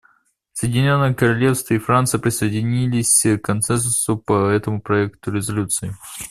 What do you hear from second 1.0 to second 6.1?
Королевство и Франция присоединились к консенсусу по этому проекту резолюции.